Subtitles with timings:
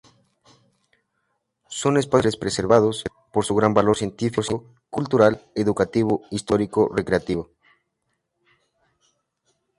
[1.67, 7.51] Son espacios naturales preservados por su gran valor científico, cultural, educativo, histórico, recreativo...